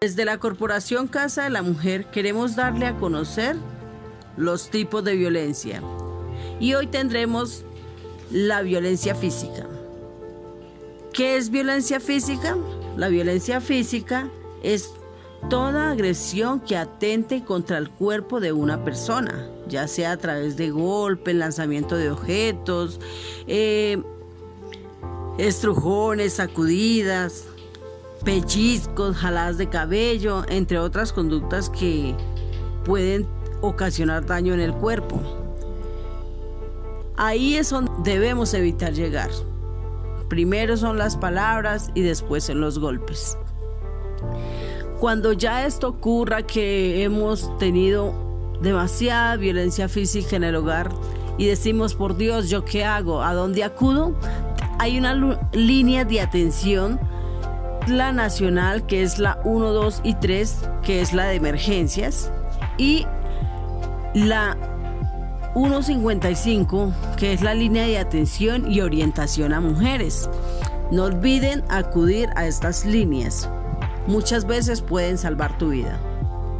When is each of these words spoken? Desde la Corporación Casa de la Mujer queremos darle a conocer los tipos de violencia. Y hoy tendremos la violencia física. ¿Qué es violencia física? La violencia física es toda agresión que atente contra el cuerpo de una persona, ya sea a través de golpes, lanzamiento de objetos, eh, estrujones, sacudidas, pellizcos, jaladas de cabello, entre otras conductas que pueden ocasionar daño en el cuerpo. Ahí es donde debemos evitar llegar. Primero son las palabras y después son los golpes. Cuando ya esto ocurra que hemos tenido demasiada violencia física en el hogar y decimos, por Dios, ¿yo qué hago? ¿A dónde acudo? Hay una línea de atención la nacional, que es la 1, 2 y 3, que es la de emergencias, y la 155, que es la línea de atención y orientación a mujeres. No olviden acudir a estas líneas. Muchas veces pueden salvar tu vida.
Desde 0.00 0.24
la 0.24 0.38
Corporación 0.38 1.08
Casa 1.08 1.42
de 1.42 1.50
la 1.50 1.62
Mujer 1.62 2.04
queremos 2.04 2.54
darle 2.54 2.86
a 2.86 2.96
conocer 2.98 3.56
los 4.36 4.70
tipos 4.70 5.02
de 5.02 5.16
violencia. 5.16 5.82
Y 6.60 6.74
hoy 6.74 6.86
tendremos 6.86 7.64
la 8.30 8.62
violencia 8.62 9.16
física. 9.16 9.66
¿Qué 11.12 11.36
es 11.36 11.50
violencia 11.50 11.98
física? 11.98 12.56
La 12.96 13.08
violencia 13.08 13.60
física 13.60 14.30
es 14.62 14.92
toda 15.50 15.90
agresión 15.90 16.60
que 16.60 16.76
atente 16.76 17.42
contra 17.42 17.78
el 17.78 17.90
cuerpo 17.90 18.38
de 18.38 18.52
una 18.52 18.84
persona, 18.84 19.50
ya 19.66 19.88
sea 19.88 20.12
a 20.12 20.16
través 20.16 20.56
de 20.56 20.70
golpes, 20.70 21.34
lanzamiento 21.34 21.96
de 21.96 22.12
objetos, 22.12 23.00
eh, 23.48 24.00
estrujones, 25.38 26.34
sacudidas, 26.34 27.46
pellizcos, 28.24 29.16
jaladas 29.16 29.58
de 29.58 29.68
cabello, 29.68 30.44
entre 30.48 30.78
otras 30.78 31.12
conductas 31.12 31.70
que 31.70 32.14
pueden 32.84 33.26
ocasionar 33.60 34.26
daño 34.26 34.54
en 34.54 34.60
el 34.60 34.74
cuerpo. 34.74 35.20
Ahí 37.16 37.56
es 37.56 37.70
donde 37.70 38.12
debemos 38.12 38.54
evitar 38.54 38.92
llegar. 38.92 39.30
Primero 40.28 40.76
son 40.76 40.98
las 40.98 41.16
palabras 41.16 41.90
y 41.94 42.02
después 42.02 42.44
son 42.44 42.60
los 42.60 42.78
golpes. 42.78 43.36
Cuando 45.00 45.32
ya 45.32 45.64
esto 45.64 45.88
ocurra 45.88 46.42
que 46.42 47.02
hemos 47.02 47.56
tenido 47.58 48.14
demasiada 48.60 49.36
violencia 49.36 49.88
física 49.88 50.36
en 50.36 50.44
el 50.44 50.56
hogar 50.56 50.90
y 51.38 51.46
decimos, 51.46 51.94
por 51.94 52.16
Dios, 52.16 52.48
¿yo 52.50 52.64
qué 52.64 52.84
hago? 52.84 53.22
¿A 53.22 53.32
dónde 53.32 53.64
acudo? 53.64 54.14
Hay 54.78 54.98
una 54.98 55.40
línea 55.52 56.04
de 56.04 56.20
atención 56.20 57.00
la 57.88 58.12
nacional, 58.12 58.86
que 58.86 59.02
es 59.02 59.18
la 59.18 59.38
1, 59.44 59.72
2 59.72 60.00
y 60.04 60.14
3, 60.14 60.70
que 60.82 61.00
es 61.00 61.12
la 61.12 61.26
de 61.26 61.36
emergencias, 61.36 62.30
y 62.76 63.06
la 64.14 64.56
155, 65.54 66.92
que 67.16 67.32
es 67.32 67.42
la 67.42 67.54
línea 67.54 67.84
de 67.84 67.98
atención 67.98 68.70
y 68.70 68.80
orientación 68.80 69.52
a 69.52 69.60
mujeres. 69.60 70.28
No 70.90 71.04
olviden 71.04 71.64
acudir 71.68 72.28
a 72.36 72.46
estas 72.46 72.84
líneas. 72.84 73.48
Muchas 74.06 74.46
veces 74.46 74.80
pueden 74.80 75.18
salvar 75.18 75.58
tu 75.58 75.68
vida. 75.70 75.98